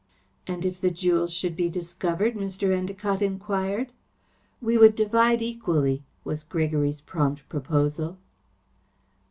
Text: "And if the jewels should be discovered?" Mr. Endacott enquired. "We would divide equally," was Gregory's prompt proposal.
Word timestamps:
"And 0.47 0.65
if 0.65 0.81
the 0.81 0.89
jewels 0.89 1.31
should 1.31 1.55
be 1.55 1.69
discovered?" 1.69 2.33
Mr. 2.33 2.69
Endacott 2.75 3.21
enquired. 3.21 3.91
"We 4.59 4.75
would 4.75 4.95
divide 4.95 5.43
equally," 5.43 6.01
was 6.23 6.43
Gregory's 6.43 7.01
prompt 7.01 7.47
proposal. 7.49 8.17